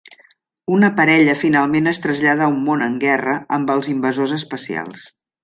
[0.77, 5.07] Una parella finalment es trasllada a un món en guerra amb els invasors espacials.